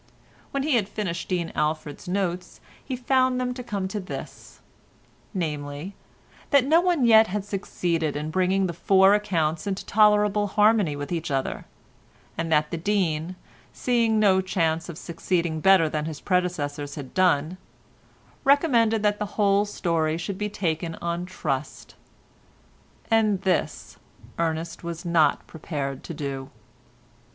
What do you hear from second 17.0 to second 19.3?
done, recommended that the